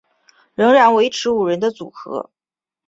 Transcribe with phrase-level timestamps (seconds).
[0.55, 2.31] 仍然维持五人的组合。